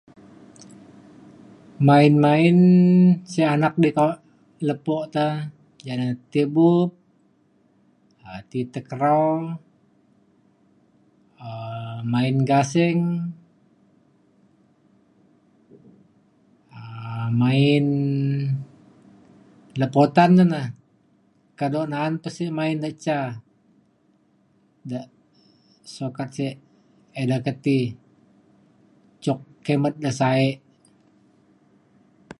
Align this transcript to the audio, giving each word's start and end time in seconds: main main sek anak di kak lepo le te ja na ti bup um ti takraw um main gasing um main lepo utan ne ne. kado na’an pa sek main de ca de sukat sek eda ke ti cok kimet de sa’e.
main 1.87 2.13
main 2.25 2.57
sek 3.31 3.47
anak 3.55 3.73
di 3.83 3.89
kak 3.97 4.15
lepo 4.67 4.97
le 5.01 5.11
te 5.15 5.27
ja 5.85 5.93
na 6.01 6.07
ti 6.31 6.41
bup 6.55 6.89
um 8.23 8.37
ti 8.49 8.59
takraw 8.73 9.25
um 11.47 11.97
main 12.13 12.35
gasing 12.49 13.01
um 16.77 17.29
main 17.41 17.85
lepo 19.79 19.99
utan 20.07 20.29
ne 20.37 20.45
ne. 20.53 20.63
kado 21.59 21.81
na’an 21.91 22.13
pa 22.23 22.29
sek 22.35 22.51
main 22.57 22.75
de 22.83 22.89
ca 23.05 23.17
de 24.89 24.99
sukat 25.93 26.29
sek 26.37 26.53
eda 27.21 27.37
ke 27.45 27.53
ti 27.65 27.77
cok 29.23 29.39
kimet 29.65 29.95
de 30.03 30.11
sa’e. 30.19 30.49